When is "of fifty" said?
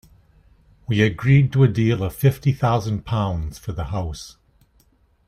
2.01-2.53